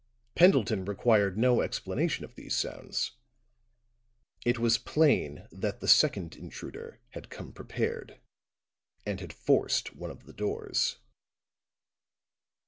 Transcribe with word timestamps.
Pendleton 0.33 0.83
required 0.83 1.37
no 1.37 1.61
explanation 1.61 2.25
of 2.25 2.33
these 2.33 2.55
sounds; 2.55 3.11
it 4.43 4.57
was 4.57 4.79
plain 4.79 5.47
that 5.51 5.79
the 5.79 5.87
second 5.87 6.35
intruder 6.35 6.99
had 7.09 7.29
come 7.29 7.51
prepared 7.53 8.19
and 9.05 9.19
had 9.19 9.31
forced 9.31 9.95
one 9.95 10.09
of 10.09 10.25
the 10.25 10.33
doors. 10.33 10.97